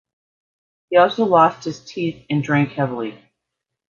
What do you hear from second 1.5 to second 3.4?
his teeth and drank heavily.